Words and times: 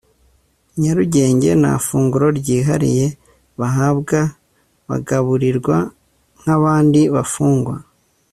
nyarugenge 0.81 1.49
nta 1.61 1.73
funguro 1.85 2.27
ryihariye 2.39 3.05
bahabwa 3.59 4.19
bagaburirwa 4.87 5.77
nk 6.39 6.47
abandi 6.57 7.01
bafungwa 7.15 7.75